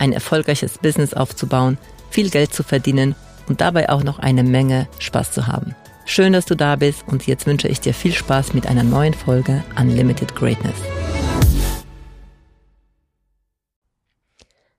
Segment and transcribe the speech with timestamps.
[0.00, 1.78] ein erfolgreiches Business aufzubauen,
[2.10, 3.14] viel Geld zu verdienen
[3.48, 5.74] und dabei auch noch eine Menge Spaß zu haben.
[6.04, 9.14] Schön, dass du da bist und jetzt wünsche ich dir viel Spaß mit einer neuen
[9.14, 10.76] Folge Unlimited Greatness.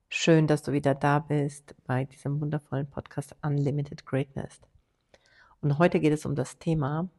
[0.09, 4.59] Schön, dass du wieder da bist bei diesem wundervollen Podcast Unlimited Greatness.
[5.61, 7.09] Und heute geht es um das Thema,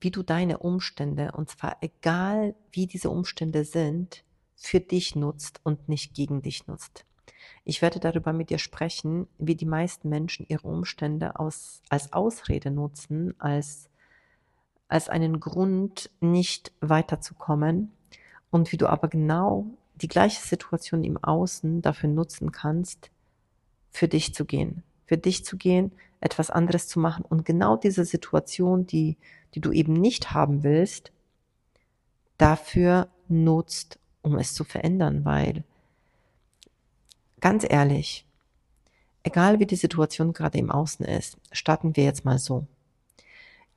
[0.00, 4.22] wie du deine Umstände, und zwar egal wie diese Umstände sind,
[4.56, 7.04] für dich nutzt und nicht gegen dich nutzt.
[7.64, 12.70] Ich werde darüber mit dir sprechen, wie die meisten Menschen ihre Umstände aus, als Ausrede
[12.70, 13.88] nutzen, als,
[14.88, 17.92] als einen Grund, nicht weiterzukommen
[18.50, 23.10] und wie du aber genau die gleiche Situation im Außen dafür nutzen kannst,
[23.90, 24.82] für dich zu gehen.
[25.06, 29.16] Für dich zu gehen, etwas anderes zu machen und genau diese Situation, die,
[29.54, 31.12] die du eben nicht haben willst,
[32.38, 35.62] dafür nutzt, um es zu verändern, weil
[37.40, 38.26] ganz ehrlich,
[39.22, 42.66] egal wie die Situation gerade im Außen ist, starten wir jetzt mal so.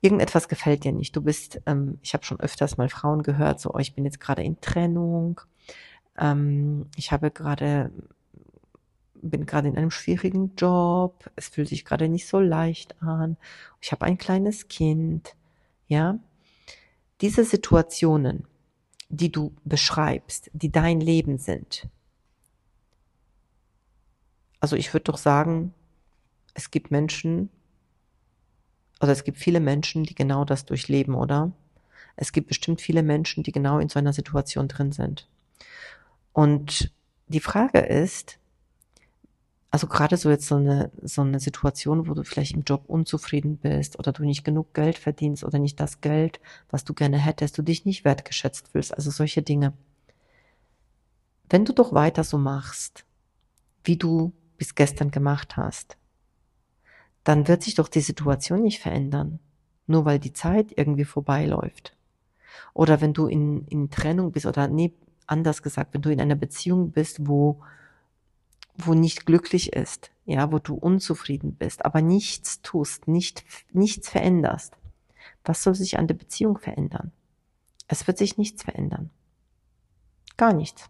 [0.01, 1.15] Irgendetwas gefällt dir nicht.
[1.15, 4.19] Du bist, ähm, ich habe schon öfters mal Frauen gehört, so, oh, ich bin jetzt
[4.19, 5.39] gerade in Trennung,
[6.17, 7.91] ähm, ich habe gerade
[9.21, 13.35] bin gerade in einem schwierigen Job, es fühlt sich gerade nicht so leicht an,
[13.81, 15.35] ich habe ein kleines Kind,
[15.87, 16.17] ja.
[17.21, 18.47] Diese Situationen,
[19.09, 21.87] die du beschreibst, die dein Leben sind.
[24.59, 25.73] Also ich würde doch sagen,
[26.53, 27.49] es gibt Menschen,
[28.99, 31.51] also es gibt viele Menschen, die genau das durchleben, oder?
[32.15, 35.27] Es gibt bestimmt viele Menschen, die genau in so einer Situation drin sind.
[36.33, 36.91] Und
[37.27, 38.38] die Frage ist,
[39.71, 43.57] also gerade so jetzt so eine, so eine Situation, wo du vielleicht im Job unzufrieden
[43.57, 47.57] bist oder du nicht genug Geld verdienst oder nicht das Geld, was du gerne hättest,
[47.57, 49.73] du dich nicht wertgeschätzt fühlst, also solche Dinge.
[51.49, 53.05] Wenn du doch weiter so machst,
[53.83, 55.97] wie du bis gestern gemacht hast,
[57.23, 59.39] dann wird sich doch die Situation nicht verändern,
[59.85, 61.95] nur weil die Zeit irgendwie vorbeiläuft.
[62.73, 64.93] Oder wenn du in, in Trennung bist oder nee,
[65.27, 67.61] anders gesagt, wenn du in einer Beziehung bist, wo
[68.85, 74.75] wo nicht glücklich ist, ja, wo du unzufrieden bist, aber nichts tust, nicht, nichts veränderst.
[75.43, 77.11] Was soll sich an der Beziehung verändern?
[77.87, 79.09] Es wird sich nichts verändern.
[80.37, 80.89] Gar nichts.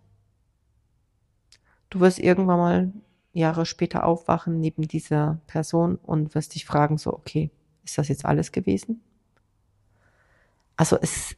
[1.90, 2.94] Du wirst irgendwann mal
[3.34, 7.52] Jahre später aufwachen neben dieser Person und wirst dich fragen, so, okay,
[7.84, 9.02] ist das jetzt alles gewesen?
[10.76, 11.36] Also es,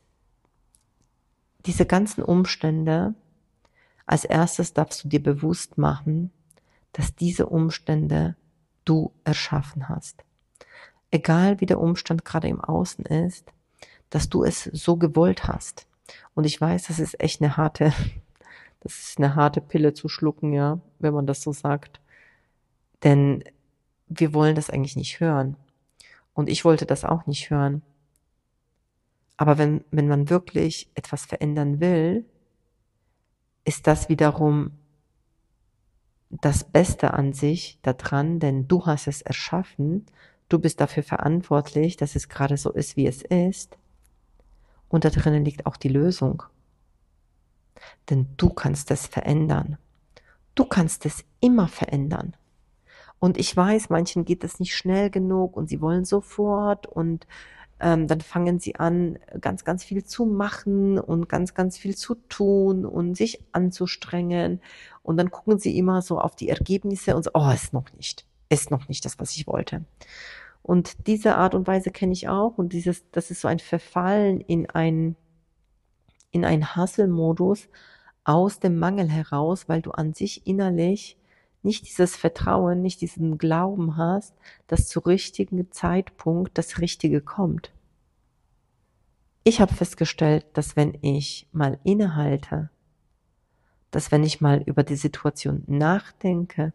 [1.66, 3.16] diese ganzen Umstände,
[4.06, 6.32] als erstes darfst du dir bewusst machen,
[6.94, 8.36] dass diese Umstände
[8.86, 10.24] du erschaffen hast.
[11.12, 13.52] Egal wie der Umstand gerade im Außen ist,
[14.10, 15.88] dass du es so gewollt hast.
[16.34, 17.94] Und ich weiß, das ist echt eine harte,
[18.82, 22.00] das ist eine harte Pille zu schlucken, ja, wenn man das so sagt.
[23.04, 23.44] Denn
[24.08, 25.56] wir wollen das eigentlich nicht hören.
[26.34, 27.82] Und ich wollte das auch nicht hören.
[29.38, 32.26] Aber wenn, wenn man wirklich etwas verändern will,
[33.64, 34.72] ist das wiederum
[36.32, 40.06] das Beste an sich daran, denn du hast es erschaffen,
[40.50, 43.78] du bist dafür verantwortlich, dass es gerade so ist, wie es ist.
[44.88, 46.44] Und da drinnen liegt auch die Lösung.
[48.10, 49.78] Denn du kannst es verändern.
[50.56, 52.36] Du kannst es immer verändern.
[53.20, 57.28] Und ich weiß, manchen geht es nicht schnell genug und sie wollen sofort und
[57.82, 62.16] ähm, dann fangen sie an, ganz, ganz viel zu machen und ganz, ganz viel zu
[62.30, 64.62] tun und sich anzustrengen.
[65.04, 68.26] Und dann gucken sie immer so auf die Ergebnisse und so, oh, ist noch nicht,
[68.50, 69.84] ist noch nicht das, was ich wollte.
[70.62, 72.58] Und diese Art und Weise kenne ich auch.
[72.58, 75.16] Und dieses, das ist so ein Verfallen in ein,
[76.30, 77.68] in ein Hustle-Modus
[78.24, 81.18] aus dem Mangel heraus, weil du an sich innerlich
[81.64, 84.34] nicht dieses Vertrauen, nicht diesen Glauben hast,
[84.68, 87.72] dass zu richtigen Zeitpunkt das Richtige kommt.
[89.44, 92.70] Ich habe festgestellt, dass wenn ich mal innehalte,
[93.90, 96.74] dass wenn ich mal über die Situation nachdenke,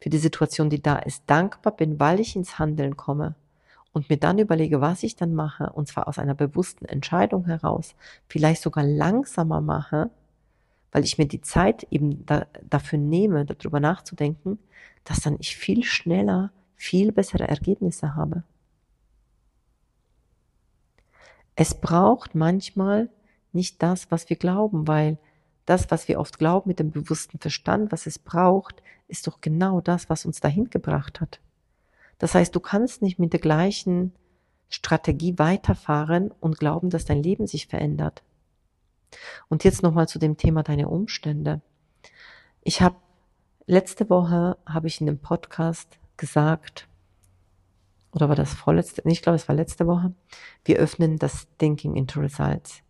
[0.00, 3.34] für die Situation, die da ist, dankbar bin, weil ich ins Handeln komme
[3.92, 7.94] und mir dann überlege, was ich dann mache, und zwar aus einer bewussten Entscheidung heraus,
[8.28, 10.10] vielleicht sogar langsamer mache,
[10.92, 14.58] weil ich mir die Zeit eben da, dafür nehme, darüber nachzudenken,
[15.04, 18.44] dass dann ich viel schneller, viel bessere Ergebnisse habe.
[21.54, 23.10] Es braucht manchmal
[23.52, 25.18] nicht das, was wir glauben, weil
[25.66, 29.80] das, was wir oft glauben mit dem bewussten Verstand, was es braucht, ist doch genau
[29.80, 31.40] das, was uns dahin gebracht hat.
[32.18, 34.12] Das heißt, du kannst nicht mit der gleichen
[34.68, 38.22] Strategie weiterfahren und glauben, dass dein Leben sich verändert.
[39.48, 41.60] Und jetzt nochmal zu dem Thema deine Umstände.
[42.62, 42.96] Ich habe
[43.66, 46.88] letzte Woche habe ich in dem Podcast gesagt,
[48.12, 49.02] oder war das vorletzte?
[49.04, 50.12] Ich glaube, es war letzte Woche.
[50.64, 52.82] Wir öffnen das Thinking into Results.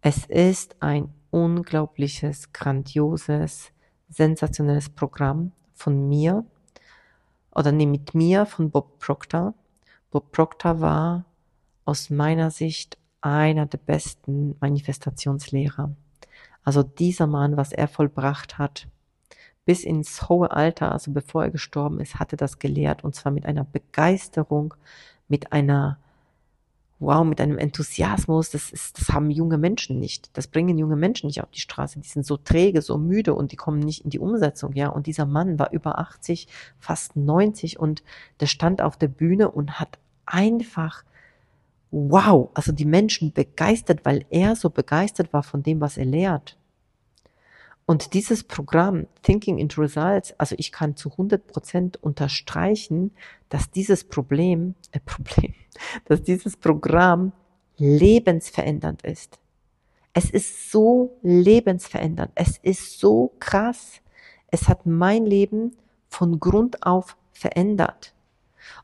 [0.00, 3.72] Es ist ein unglaubliches, grandioses,
[4.08, 6.44] sensationelles Programm von mir
[7.54, 9.54] oder nee, mit mir von Bob Proctor.
[10.10, 11.24] Bob Proctor war
[11.84, 15.90] aus meiner Sicht einer der besten Manifestationslehrer.
[16.64, 18.88] Also dieser Mann, was er vollbracht hat,
[19.64, 23.46] bis ins hohe Alter, also bevor er gestorben ist, hatte das gelehrt und zwar mit
[23.46, 24.74] einer Begeisterung,
[25.28, 25.98] mit einer
[27.00, 30.36] wow, mit einem Enthusiasmus, das ist, das haben junge Menschen nicht.
[30.36, 32.00] Das bringen junge Menschen nicht auf die Straße.
[32.00, 34.88] Die sind so träge, so müde und die kommen nicht in die Umsetzung, ja.
[34.88, 36.48] Und dieser Mann war über 80,
[36.78, 38.02] fast 90 und
[38.40, 41.04] der stand auf der Bühne und hat einfach
[41.90, 46.58] wow, also die Menschen begeistert, weil er so begeistert war von dem, was er lehrt.
[47.86, 53.12] Und dieses Programm Thinking into Results, also ich kann zu 100 Prozent unterstreichen,
[53.48, 55.54] dass dieses Problem, äh Problem,
[56.04, 57.32] dass dieses Programm
[57.78, 59.38] lebensverändernd ist.
[60.12, 62.32] Es ist so lebensverändernd.
[62.34, 64.02] Es ist so krass.
[64.48, 65.76] Es hat mein Leben
[66.08, 68.12] von Grund auf verändert.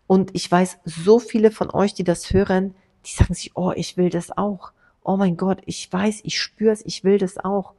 [0.06, 2.74] Und ich weiß, so viele von euch, die das hören,
[3.06, 4.72] die sagen sich, oh, ich will das auch.
[5.02, 7.74] Oh mein Gott, ich weiß, ich spüre es, ich will das auch.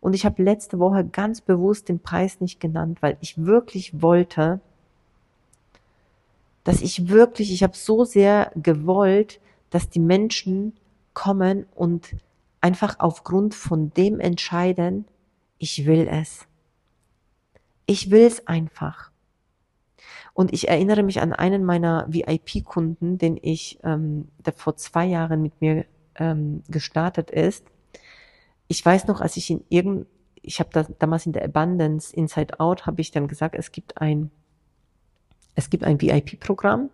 [0.00, 4.60] Und ich habe letzte Woche ganz bewusst den Preis nicht genannt, weil ich wirklich wollte,
[6.64, 9.40] dass ich wirklich, ich habe so sehr gewollt,
[9.70, 10.74] dass die Menschen
[11.14, 12.16] kommen und
[12.60, 15.04] einfach aufgrund von dem entscheiden,
[15.58, 16.46] ich will es.
[17.86, 19.10] Ich will es einfach.
[20.32, 25.42] Und ich erinnere mich an einen meiner VIP-Kunden, den ich, ähm, der vor zwei Jahren
[25.42, 25.84] mit mir
[26.16, 27.66] ähm, gestartet ist.
[28.68, 30.06] Ich weiß noch, als ich in irgend,
[30.42, 33.98] ich habe da damals in der Abundance Inside Out, habe ich dann gesagt, es gibt
[33.98, 34.30] ein,
[35.54, 36.90] es gibt ein VIP-Programm.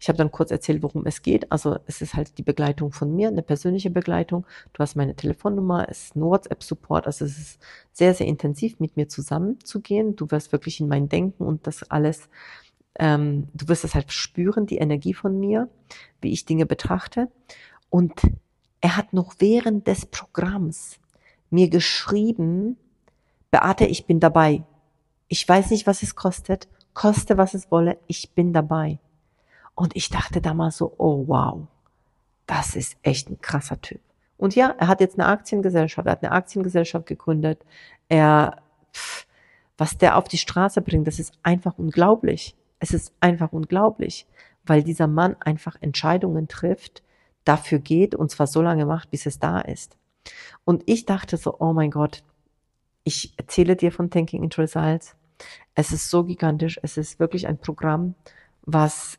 [0.00, 1.50] Ich habe dann kurz erzählt, worum es geht.
[1.50, 4.44] Also es ist halt die Begleitung von mir, eine persönliche Begleitung.
[4.72, 7.06] Du hast meine Telefonnummer, es ist ein WhatsApp-Support.
[7.06, 7.60] Also es ist
[7.92, 10.16] sehr, sehr intensiv, mit mir zusammenzugehen.
[10.16, 12.28] Du wirst wirklich in mein Denken und das alles,
[12.98, 15.68] ähm, du wirst es halt spüren, die Energie von mir,
[16.20, 17.30] wie ich Dinge betrachte.
[17.88, 18.20] Und
[18.80, 20.98] er hat noch während des Programms
[21.48, 22.76] mir geschrieben,
[23.50, 24.64] Beate, ich bin dabei.
[25.28, 28.98] Ich weiß nicht, was es kostet, koste, was es wolle, ich bin dabei.
[29.74, 31.66] Und ich dachte damals so, oh wow,
[32.46, 34.00] das ist echt ein krasser Typ.
[34.36, 37.64] Und ja, er hat jetzt eine Aktiengesellschaft, er hat eine Aktiengesellschaft gegründet.
[38.08, 38.62] Er,
[38.92, 39.26] pff,
[39.76, 42.54] was der auf die Straße bringt, das ist einfach unglaublich.
[42.78, 44.26] Es ist einfach unglaublich,
[44.64, 47.02] weil dieser Mann einfach Entscheidungen trifft,
[47.44, 49.96] dafür geht und zwar so lange macht, bis es da ist.
[50.64, 52.22] Und ich dachte so, oh mein Gott,
[53.04, 55.14] ich erzähle dir von Thinking into Results.
[55.74, 56.78] Es ist so gigantisch.
[56.82, 58.14] Es ist wirklich ein Programm,
[58.62, 59.18] was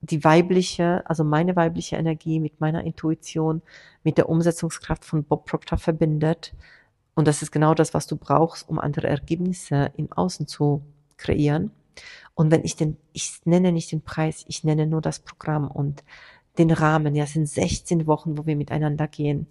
[0.00, 3.62] die weibliche, also meine weibliche Energie mit meiner Intuition,
[4.02, 6.54] mit der Umsetzungskraft von Bob Proctor verbindet.
[7.14, 10.82] Und das ist genau das, was du brauchst, um andere Ergebnisse im Außen zu
[11.16, 11.70] kreieren.
[12.34, 16.02] Und wenn ich den, ich nenne nicht den Preis, ich nenne nur das Programm und
[16.58, 17.14] den Rahmen.
[17.14, 19.46] Ja, es sind 16 Wochen, wo wir miteinander gehen.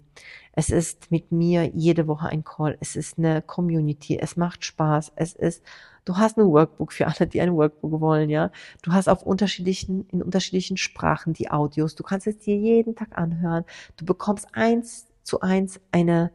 [0.52, 2.76] Es ist mit mir jede Woche ein Call.
[2.80, 4.18] Es ist eine Community.
[4.18, 5.12] Es macht Spaß.
[5.16, 5.62] Es ist,
[6.04, 8.50] du hast ein Workbook für alle, die ein Workbook wollen, ja.
[8.82, 11.94] Du hast auf unterschiedlichen, in unterschiedlichen Sprachen die Audios.
[11.94, 13.64] Du kannst es dir jeden Tag anhören.
[13.96, 16.32] Du bekommst eins zu eins eine,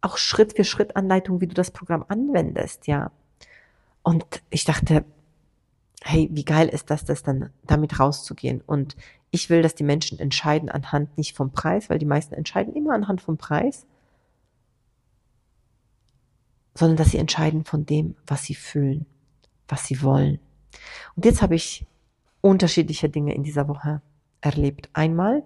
[0.00, 3.10] auch Schritt für Schritt Anleitung, wie du das Programm anwendest, ja.
[4.02, 5.04] Und ich dachte,
[6.02, 8.62] hey, wie geil ist das, das dann damit rauszugehen?
[8.64, 8.96] Und
[9.36, 12.94] ich will, dass die Menschen entscheiden anhand nicht vom Preis, weil die meisten entscheiden immer
[12.94, 13.86] anhand vom Preis,
[16.74, 19.06] sondern dass sie entscheiden von dem, was sie fühlen,
[19.68, 20.40] was sie wollen.
[21.14, 21.86] Und jetzt habe ich
[22.40, 24.00] unterschiedliche Dinge in dieser Woche
[24.40, 24.88] erlebt.
[24.94, 25.42] Einmal,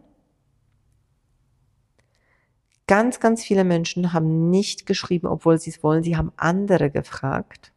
[2.87, 6.05] ganz, ganz viele Menschen haben nicht geschrieben, obwohl sie es wollen.
[6.05, 7.73] Sie haben andere gefragt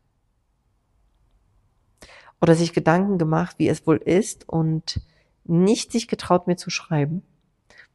[2.40, 5.02] oder sich Gedanken gemacht, wie es wohl ist und
[5.46, 7.24] nicht sich getraut, mir zu schreiben.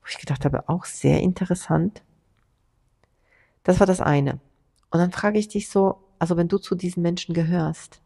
[0.00, 2.02] Wo ich gedacht habe, auch sehr interessant.
[3.62, 4.40] Das war das eine.
[4.90, 8.00] Und dann frage ich dich so, also wenn du zu diesen Menschen gehörst,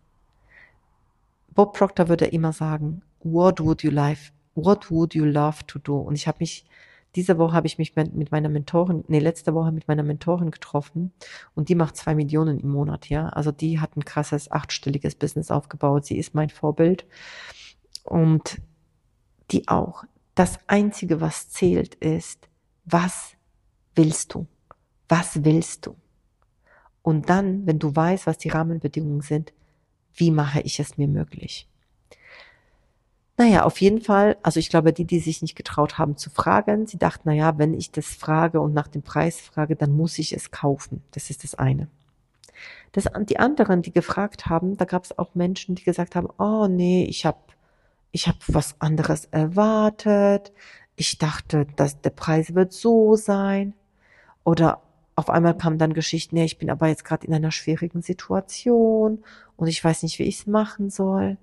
[1.54, 5.98] Bob Proctor würde immer sagen, what would you life, what would you love to do?
[5.98, 6.64] Und ich habe mich,
[7.14, 11.12] diese Woche habe ich mich mit meiner Mentorin, nee, letzte Woche mit meiner Mentorin getroffen
[11.54, 13.28] und die macht zwei Millionen im Monat, ja.
[13.28, 16.06] Also die hat ein krasses achtstelliges Business aufgebaut.
[16.06, 17.06] Sie ist mein Vorbild.
[18.02, 18.60] Und
[19.52, 20.04] die auch.
[20.34, 22.48] Das Einzige, was zählt, ist,
[22.84, 23.32] was
[23.94, 24.46] willst du?
[25.08, 25.96] Was willst du?
[27.02, 29.52] Und dann, wenn du weißt, was die Rahmenbedingungen sind,
[30.14, 31.68] wie mache ich es mir möglich?
[33.38, 36.86] Naja, auf jeden Fall, also ich glaube, die, die sich nicht getraut haben zu fragen,
[36.86, 40.32] sie dachten, naja, wenn ich das frage und nach dem Preis frage, dann muss ich
[40.32, 41.02] es kaufen.
[41.12, 41.88] Das ist das eine.
[42.92, 46.68] Das, die anderen, die gefragt haben, da gab es auch Menschen, die gesagt haben, oh
[46.68, 47.38] nee, ich habe
[48.12, 50.52] ich hab was anderes erwartet.
[50.96, 53.74] Ich dachte, dass der Preis wird so sein.
[54.44, 54.82] Oder
[55.16, 59.24] auf einmal kamen dann Geschichten, ja, ich bin aber jetzt gerade in einer schwierigen Situation
[59.56, 61.38] und ich weiß nicht, wie ich es machen soll.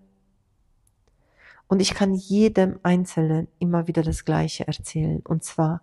[1.67, 5.21] Und ich kann jedem Einzelnen immer wieder das Gleiche erzählen.
[5.21, 5.81] Und zwar,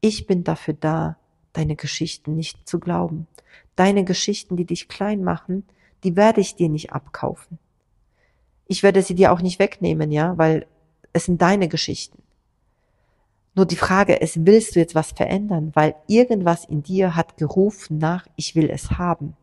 [0.00, 1.18] ich bin dafür da,
[1.52, 3.26] deine Geschichten nicht zu glauben.
[3.74, 5.64] Deine Geschichten, die dich klein machen,
[6.04, 7.58] die werde ich dir nicht abkaufen.
[8.66, 10.66] Ich werde sie dir auch nicht wegnehmen, ja, weil
[11.12, 12.22] es sind deine Geschichten.
[13.54, 15.70] Nur die Frage ist, willst du jetzt was verändern?
[15.74, 19.34] Weil irgendwas in dir hat gerufen nach, ich will es haben.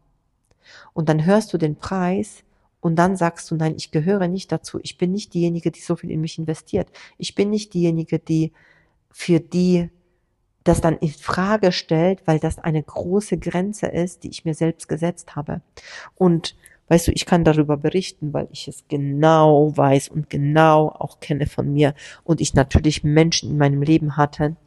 [0.94, 2.44] Und dann hörst du den Preis
[2.80, 4.80] und dann sagst du, nein, ich gehöre nicht dazu.
[4.84, 6.90] Ich bin nicht diejenige, die so viel in mich investiert.
[7.18, 8.52] Ich bin nicht diejenige, die
[9.10, 9.90] für die
[10.64, 14.88] das dann in Frage stellt, weil das eine große Grenze ist, die ich mir selbst
[14.88, 15.62] gesetzt habe.
[16.16, 16.56] Und
[16.94, 21.48] Weißt du, ich kann darüber berichten, weil ich es genau weiß und genau auch kenne
[21.48, 24.58] von mir und ich natürlich Menschen in meinem Leben hatte,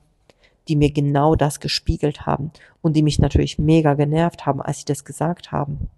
[0.66, 2.50] die mir genau das gespiegelt haben
[2.82, 5.88] und die mich natürlich mega genervt haben, als sie das gesagt haben.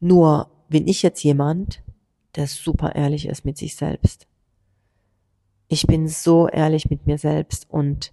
[0.00, 1.82] Nur bin ich jetzt jemand,
[2.36, 4.26] der super ehrlich ist mit sich selbst.
[5.68, 8.12] Ich bin so ehrlich mit mir selbst und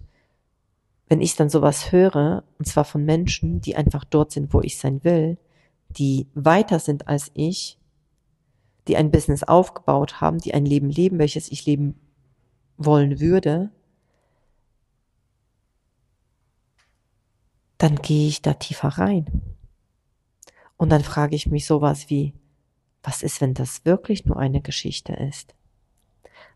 [1.10, 4.78] wenn ich dann sowas höre, und zwar von Menschen, die einfach dort sind, wo ich
[4.78, 5.36] sein will,
[5.90, 7.78] die weiter sind als ich,
[8.86, 11.98] die ein Business aufgebaut haben, die ein Leben leben, welches ich leben
[12.76, 13.70] wollen würde,
[17.76, 19.26] dann gehe ich da tiefer rein.
[20.76, 22.34] Und dann frage ich mich sowas wie,
[23.02, 25.54] was ist, wenn das wirklich nur eine Geschichte ist?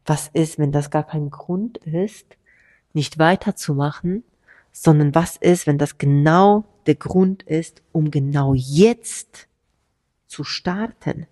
[0.04, 2.36] Was ist, wenn das gar kein Grund ist,
[2.92, 4.24] nicht weiterzumachen,
[4.72, 9.48] sondern was ist, wenn das genau der Grund ist, um genau jetzt
[10.26, 11.26] zu starten?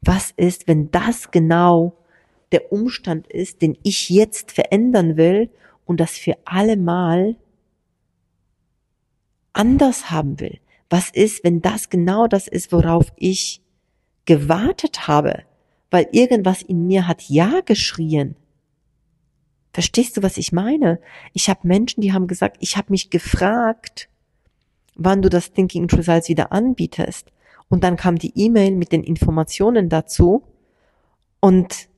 [0.00, 1.96] Was ist, wenn das genau
[2.52, 5.50] der Umstand ist, den ich jetzt verändern will
[5.84, 7.36] und das für alle Mal
[9.52, 10.60] anders haben will?
[10.90, 13.62] Was ist, wenn das genau das ist, worauf ich
[14.24, 15.44] gewartet habe,
[15.90, 18.36] weil irgendwas in mir hat Ja geschrien?
[19.72, 21.00] Verstehst du, was ich meine?
[21.34, 24.08] Ich habe Menschen, die haben gesagt, ich habe mich gefragt,
[24.98, 27.32] wann du das Thinking Results wieder anbietest.
[27.70, 30.42] Und dann kam die E-Mail mit den Informationen dazu.
[31.40, 31.88] Und,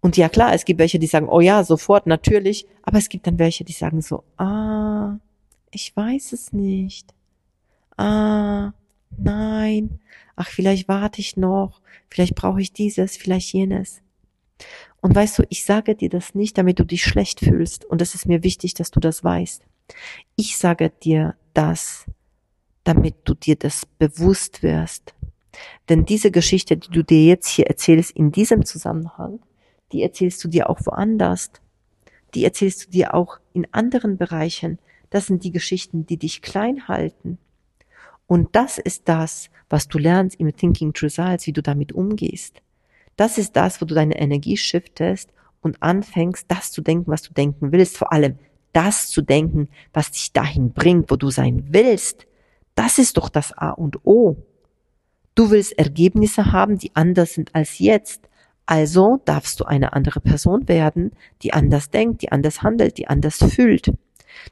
[0.00, 2.66] und ja klar, es gibt welche, die sagen, oh ja, sofort, natürlich.
[2.82, 5.18] Aber es gibt dann welche, die sagen so, ah,
[5.70, 7.14] ich weiß es nicht.
[7.96, 8.72] Ah,
[9.16, 10.00] nein.
[10.34, 11.80] Ach, vielleicht warte ich noch.
[12.08, 14.00] Vielleicht brauche ich dieses, vielleicht jenes.
[15.00, 17.84] Und weißt du, ich sage dir das nicht, damit du dich schlecht fühlst.
[17.84, 19.62] Und es ist mir wichtig, dass du das weißt.
[20.36, 22.06] Ich sage dir das,
[22.84, 25.14] damit du dir das bewusst wirst.
[25.88, 29.40] Denn diese Geschichte, die du dir jetzt hier erzählst in diesem Zusammenhang,
[29.92, 31.50] die erzählst du dir auch woanders.
[32.34, 34.78] Die erzählst du dir auch in anderen Bereichen.
[35.10, 37.38] Das sind die Geschichten, die dich klein halten.
[38.26, 42.62] Und das ist das, was du lernst im Thinking Results, wie du damit umgehst.
[43.16, 47.34] Das ist das, wo du deine Energie shiftest und anfängst, das zu denken, was du
[47.34, 47.98] denken willst.
[47.98, 48.38] Vor allem
[48.72, 52.26] das zu denken, was dich dahin bringt, wo du sein willst.
[52.74, 54.36] Das ist doch das A und O.
[55.34, 58.28] Du willst Ergebnisse haben, die anders sind als jetzt.
[58.66, 61.12] Also darfst du eine andere Person werden,
[61.42, 63.92] die anders denkt, die anders handelt, die anders fühlt.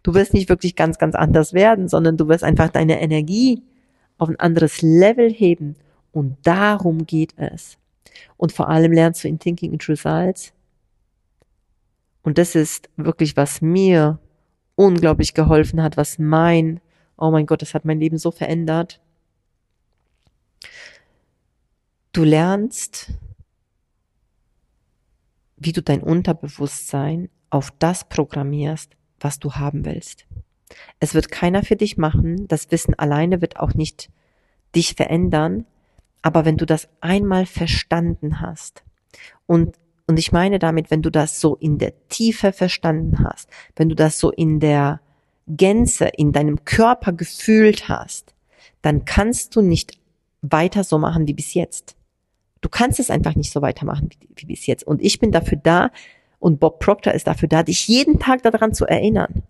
[0.03, 3.63] Du wirst nicht wirklich ganz, ganz anders werden, sondern du wirst einfach deine Energie
[4.19, 5.77] auf ein anderes Level heben.
[6.13, 7.79] Und darum geht es.
[8.37, 10.53] Und vor allem lernst du in Thinking into Results.
[12.23, 14.19] Und das ist wirklich, was mir
[14.75, 16.81] unglaublich geholfen hat, was mein,
[17.17, 19.01] oh mein Gott, das hat mein Leben so verändert.
[22.13, 23.13] Du lernst,
[25.57, 30.27] wie du dein Unterbewusstsein auf das programmierst, was du haben willst.
[30.99, 32.49] Es wird keiner für dich machen.
[32.49, 34.11] Das Wissen alleine wird auch nicht
[34.75, 35.67] dich verändern.
[36.23, 38.85] Aber wenn du das einmal verstanden hast
[39.47, 39.77] und
[40.11, 43.95] und ich meine damit, wenn du das so in der Tiefe verstanden hast, wenn du
[43.95, 45.01] das so in der
[45.47, 48.35] Gänze in deinem Körper gefühlt hast,
[48.83, 50.01] dann kannst du nicht
[50.43, 51.95] weiter so machen wie bis jetzt.
[52.61, 54.85] Du kannst es einfach nicht so weitermachen wie, wie bis jetzt.
[54.85, 55.93] Und ich bin dafür da
[56.41, 59.45] und Bob Proctor ist dafür da, dich jeden Tag daran zu erinnern.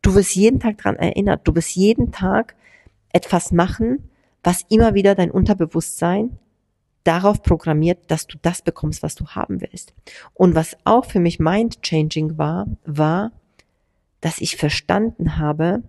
[0.00, 1.46] Du wirst jeden Tag daran erinnert.
[1.46, 2.54] Du wirst jeden Tag
[3.12, 4.08] etwas machen,
[4.42, 6.38] was immer wieder dein Unterbewusstsein
[7.06, 9.94] darauf programmiert, dass du das bekommst, was du haben willst.
[10.34, 13.32] Und was auch für mich mind-changing war, war,
[14.20, 15.82] dass ich verstanden habe,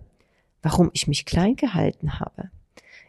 [0.62, 2.50] warum ich mich klein gehalten habe.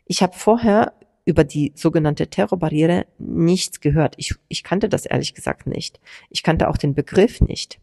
[0.05, 0.93] Ich habe vorher
[1.25, 4.15] über die sogenannte Terrorbarriere nichts gehört.
[4.17, 5.99] Ich, ich kannte das ehrlich gesagt nicht.
[6.29, 7.79] Ich kannte auch den Begriff nicht.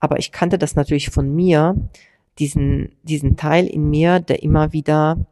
[0.00, 1.76] Aber ich kannte das natürlich von mir,
[2.38, 5.26] diesen, diesen Teil in mir, der immer wieder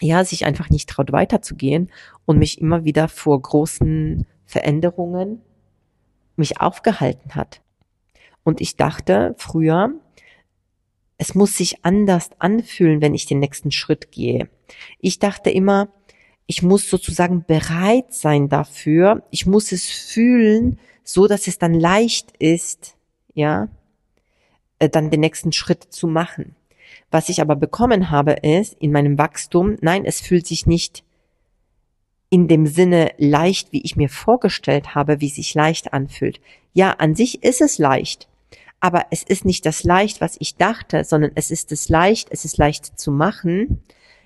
[0.00, 1.90] ja, sich einfach nicht traut weiterzugehen
[2.24, 5.40] und mich immer wieder vor großen Veränderungen
[6.36, 7.62] mich aufgehalten hat.
[8.44, 9.90] Und ich dachte früher,
[11.18, 14.48] es muss sich anders anfühlen, wenn ich den nächsten Schritt gehe.
[15.00, 15.88] Ich dachte immer,
[16.46, 19.22] ich muss sozusagen bereit sein dafür.
[19.30, 22.96] Ich muss es fühlen, so dass es dann leicht ist,
[23.34, 23.68] ja,
[24.78, 26.55] äh, dann den nächsten Schritt zu machen.
[27.10, 31.04] Was ich aber bekommen habe, ist in meinem Wachstum, nein, es fühlt sich nicht
[32.30, 36.40] in dem Sinne leicht, wie ich mir vorgestellt habe, wie sich leicht anfühlt.
[36.72, 38.28] Ja, an sich ist es leicht,
[38.80, 42.44] aber es ist nicht das leicht, was ich dachte, sondern es ist es leicht, es
[42.44, 43.82] ist leicht zu machen.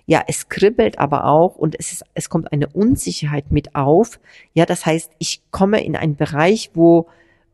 [0.06, 4.18] Ja, es kribbelt aber auch und es ist, es kommt eine Unsicherheit mit auf.
[4.54, 7.06] Ja, das heißt, ich komme in einen Bereich, wo,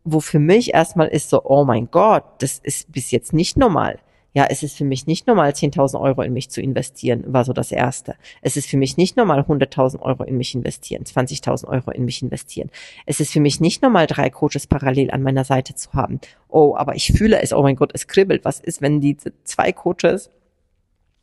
[0.05, 3.99] wo für mich erstmal ist so, oh mein Gott, das ist bis jetzt nicht normal
[4.37, 7.55] ja, es ist für mich nicht normal, 10.000 Euro in mich zu investieren, war so
[7.55, 8.16] das Erste.
[8.42, 12.20] Es ist für mich nicht normal, 100.000 Euro in mich investieren, 20.000 Euro in mich
[12.20, 12.70] investieren.
[13.07, 16.20] Es ist für mich nicht normal, drei Coaches parallel an meiner Seite zu haben.
[16.49, 18.44] Oh, aber ich fühle es, oh mein Gott, es kribbelt.
[18.44, 20.31] Was ist, wenn diese zwei Coaches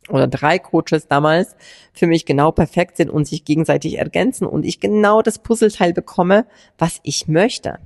[0.08, 1.54] oder drei Coaches damals
[1.92, 6.46] für mich genau perfekt sind und sich gegenseitig ergänzen und ich genau das Puzzleteil bekomme,
[6.78, 7.78] was ich möchte.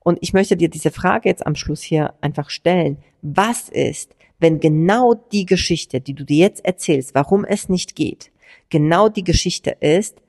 [0.00, 2.96] Und ich möchte dir diese Frage jetzt am Schluss hier einfach stellen.
[3.20, 8.30] Was ist, wenn genau die Geschichte, die du dir jetzt erzählst, warum es nicht geht,
[8.68, 10.20] genau die Geschichte ist,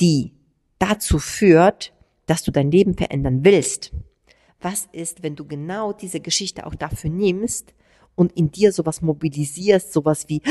[0.00, 0.32] die
[0.78, 1.92] dazu führt,
[2.26, 3.92] dass du dein Leben verändern willst.
[4.60, 7.74] Was ist, wenn du genau diese Geschichte auch dafür nimmst
[8.14, 10.42] und in dir sowas mobilisierst, sowas wie,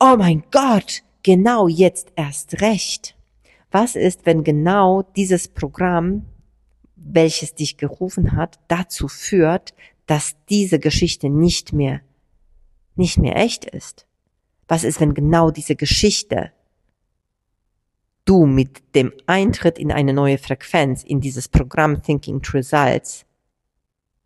[0.00, 3.16] oh mein Gott, genau jetzt erst recht.
[3.70, 6.26] Was ist, wenn genau dieses Programm,
[6.96, 9.74] welches dich gerufen hat, dazu führt,
[10.06, 12.00] dass diese Geschichte nicht mehr
[12.98, 14.06] nicht mehr echt ist?
[14.66, 16.52] Was ist, wenn genau diese Geschichte
[18.24, 23.24] du mit dem Eintritt in eine neue Frequenz, in dieses Programm Thinking to Results,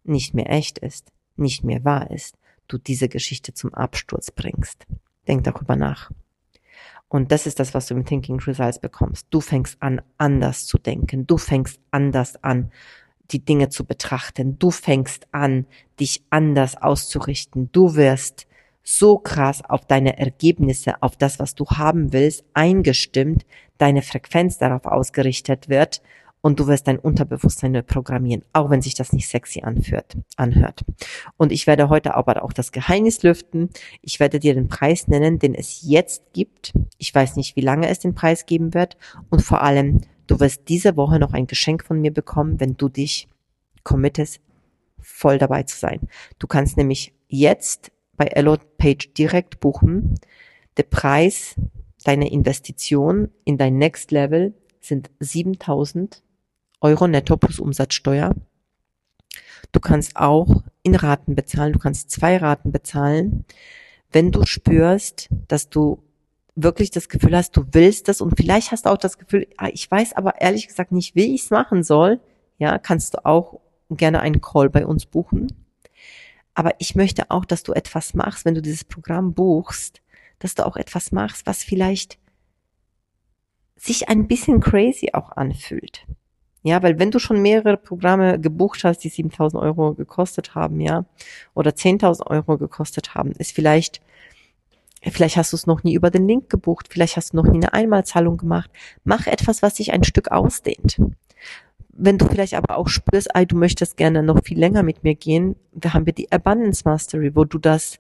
[0.03, 4.87] nicht mehr echt ist, nicht mehr wahr ist, du diese Geschichte zum Absturz bringst?
[5.29, 6.11] Denk darüber nach.
[7.09, 9.27] Und das ist das, was du im Thinking Results bekommst.
[9.31, 11.27] Du fängst an, anders zu denken.
[11.27, 12.73] Du fängst anders an,
[13.31, 14.59] die Dinge zu betrachten.
[14.59, 15.67] Du fängst an,
[16.01, 17.71] dich anders auszurichten.
[17.71, 18.47] Du wirst
[18.83, 23.45] so krass auf deine Ergebnisse, auf das, was du haben willst, eingestimmt,
[23.79, 26.03] deine Frequenz darauf ausgerichtet wird
[26.43, 30.85] und du wirst dein Unterbewusstsein programmieren, auch wenn sich das nicht sexy anführt, anhört.
[31.37, 33.71] Und ich werde heute aber auch das Geheimnis lüften.
[34.03, 36.75] Ich werde dir den Preis nennen, den es jetzt gibt.
[36.99, 38.97] Ich weiß nicht, wie lange es den Preis geben wird.
[39.31, 42.89] Und vor allem, du wirst diese Woche noch ein Geschenk von mir bekommen, wenn du
[42.89, 43.29] dich
[43.85, 44.41] committest,
[44.99, 46.01] voll dabei zu sein.
[46.39, 50.15] Du kannst nämlich jetzt bei Elliot Page direkt buchen.
[50.77, 51.57] Der Preis
[52.05, 56.23] deiner Investition in dein Next Level sind 7000
[56.81, 58.37] Euro netto plus Umsatzsteuer.
[59.73, 61.73] Du kannst auch in Raten bezahlen.
[61.73, 63.45] Du kannst zwei Raten bezahlen.
[64.13, 66.05] Wenn du spürst, dass du
[66.55, 69.69] wirklich das Gefühl hast, du willst das und vielleicht hast du auch das Gefühl, ah,
[69.73, 72.21] ich weiß aber ehrlich gesagt nicht, wie ich es machen soll,
[72.59, 73.59] ja, kannst du auch
[73.91, 75.62] gerne einen Call bei uns buchen.
[76.55, 80.03] Aber ich möchte auch, dass du etwas machst, wenn du dieses Programm buchst,
[80.39, 82.19] dass du auch etwas machst, was vielleicht
[83.77, 86.07] sich ein bisschen crazy auch anfühlt.
[86.63, 91.05] Ja, weil wenn du schon mehrere Programme gebucht hast, die 7000 Euro gekostet haben, ja,
[91.55, 94.01] oder 10.000 Euro gekostet haben, ist vielleicht,
[95.03, 97.57] vielleicht hast du es noch nie über den Link gebucht, vielleicht hast du noch nie
[97.57, 98.71] eine Einmalzahlung gemacht.
[99.03, 101.01] Mach etwas, was sich ein Stück ausdehnt
[101.93, 105.15] wenn du vielleicht aber auch spürst, ey, du möchtest gerne noch viel länger mit mir
[105.15, 107.99] gehen, da haben wir die Abundance Mastery, wo du das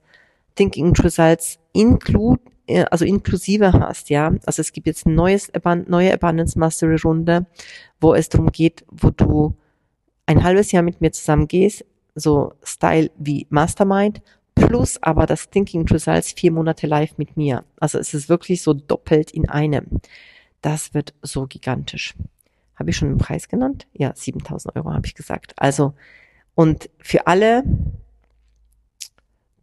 [0.54, 4.34] Thinking Results include, äh, also inklusive hast, ja.
[4.46, 5.50] Also es gibt jetzt ein neues,
[5.86, 7.46] neue Abundance Mastery Runde,
[8.00, 9.56] wo es darum geht, wo du
[10.26, 14.22] ein halbes Jahr mit mir zusammen gehst, so Style wie Mastermind,
[14.54, 17.64] plus aber das Thinking Results vier Monate live mit mir.
[17.80, 20.00] Also es ist wirklich so doppelt in einem.
[20.60, 22.14] Das wird so gigantisch.
[22.82, 23.86] Habe ich schon den Preis genannt?
[23.92, 25.52] Ja, 7000 Euro habe ich gesagt.
[25.54, 25.94] Also,
[26.56, 27.62] und für alle,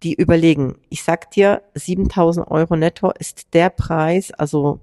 [0.04, 4.80] die überlegen, ich sag dir, 7000 Euro netto ist der Preis, also,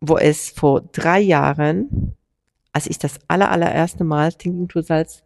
[0.00, 2.16] wo es vor drei Jahren,
[2.72, 5.22] als ich das aller, allererste Mal Thinking to Salz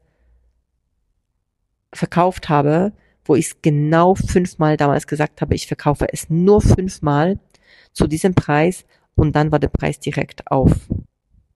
[1.95, 2.93] verkauft habe,
[3.25, 7.41] wo ich es genau fünfmal damals gesagt habe, ich verkaufe es nur fünfmal
[7.95, 8.85] zu diesem Preis
[9.15, 10.71] und dann war der Preis direkt auf.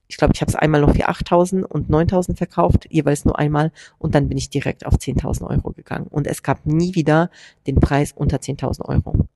[0.09, 3.71] Ich glaube, ich habe es einmal noch für 8.000 und 9.000 verkauft, jeweils nur einmal
[3.99, 7.29] und dann bin ich direkt auf 10.000 Euro gegangen und es gab nie wieder
[7.67, 9.27] den Preis unter 10.000 Euro.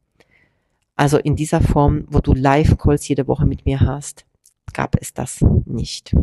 [0.96, 4.26] Also in dieser Form, wo du Live-Calls jede Woche mit mir hast,
[4.74, 6.16] gab es das nicht.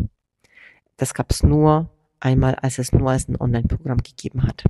[0.96, 4.64] Das gab es nur einmal, als es nur als ein Online-Programm gegeben hat.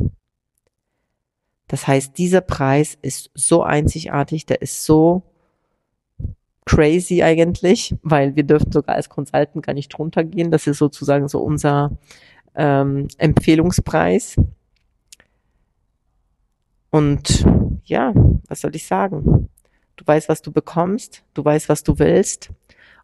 [1.68, 5.22] Das heißt, dieser Preis ist so einzigartig, der ist so
[6.80, 10.50] crazy eigentlich, weil wir dürfen sogar als Consultant gar nicht drunter gehen.
[10.50, 11.98] Das ist sozusagen so unser
[12.54, 14.36] ähm, Empfehlungspreis.
[16.88, 17.44] Und
[17.84, 18.14] ja,
[18.48, 19.50] was soll ich sagen?
[19.96, 22.50] Du weißt, was du bekommst, du weißt, was du willst.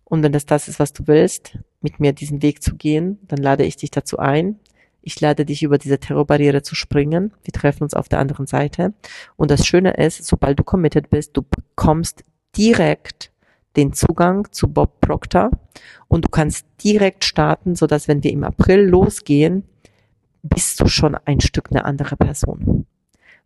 [0.04, 3.40] Und wenn das das ist, was du willst, mit mir diesen Weg zu gehen, dann
[3.40, 4.58] lade ich dich dazu ein.
[5.02, 7.34] Ich lade dich über diese Terrorbarriere zu springen.
[7.44, 8.94] Wir treffen uns auf der anderen Seite.
[9.36, 12.24] Und das Schöne ist, sobald du committed bist, du bekommst
[12.56, 13.30] direkt
[13.76, 15.50] den Zugang zu Bob Proctor
[16.08, 19.64] und du kannst direkt starten, so dass wenn wir im April losgehen,
[20.42, 22.86] bist du schon ein Stück eine andere Person.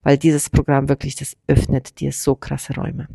[0.03, 3.09] Weil dieses Programm wirklich, das öffnet dir so krasse Räume.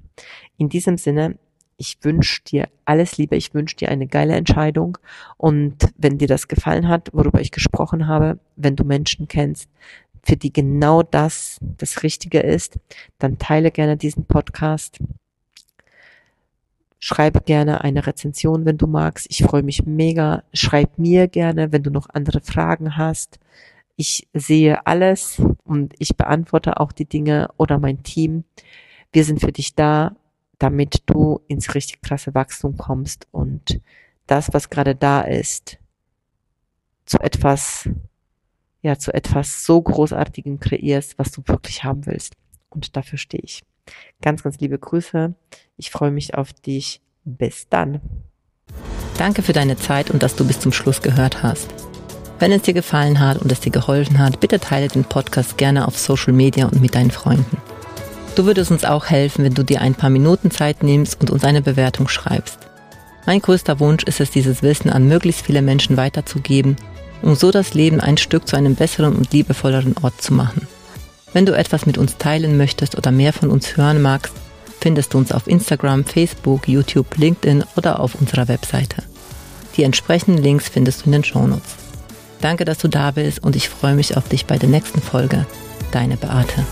[0.58, 1.38] In diesem Sinne,
[1.78, 4.98] ich wünsche dir alles Liebe, ich wünsche dir eine geile Entscheidung
[5.38, 9.70] und wenn dir das gefallen hat, worüber ich gesprochen habe, wenn du Menschen kennst,
[10.24, 12.80] für die genau das das Richtige ist,
[13.20, 15.00] dann teile gerne diesen Podcast
[17.08, 19.28] Schreibe gerne eine Rezension, wenn du magst.
[19.30, 20.42] Ich freue mich mega.
[20.54, 23.40] Schreib mir gerne, wenn du noch andere Fragen hast.
[23.96, 28.44] Ich sehe alles und ich beantworte auch die Dinge oder mein Team.
[29.12, 30.16] Wir sind für dich da,
[30.58, 33.82] damit du ins richtig krasse Wachstum kommst und
[34.26, 35.78] das, was gerade da ist,
[37.06, 37.88] zu etwas,
[38.82, 42.34] ja, zu etwas so Großartigem kreierst, was du wirklich haben willst.
[42.70, 43.64] Und dafür stehe ich.
[44.22, 45.34] Ganz, ganz liebe Grüße.
[45.78, 47.02] Ich freue mich auf dich.
[47.24, 48.02] Bis dann.
[49.18, 51.74] Danke für deine Zeit und dass du bis zum Schluss gehört hast.
[52.38, 55.88] Wenn es dir gefallen hat und es dir geholfen hat, bitte teile den Podcast gerne
[55.88, 57.58] auf Social Media und mit deinen Freunden.
[58.36, 61.46] Du würdest uns auch helfen, wenn du dir ein paar Minuten Zeit nimmst und uns
[61.46, 62.60] eine Bewertung schreibst.
[63.26, 66.76] Mein größter Wunsch ist es, dieses Wissen an möglichst viele Menschen weiterzugeben,
[67.22, 70.68] um so das Leben ein Stück zu einem besseren und liebevolleren Ort zu machen.
[71.36, 74.34] Wenn du etwas mit uns teilen möchtest oder mehr von uns hören magst,
[74.80, 79.04] findest du uns auf Instagram, Facebook, YouTube, LinkedIn oder auf unserer Webseite.
[79.76, 81.76] Die entsprechenden Links findest du in den Shownotes.
[82.40, 85.46] Danke, dass du da bist und ich freue mich auf dich bei der nächsten Folge.
[85.92, 86.64] Deine Beate.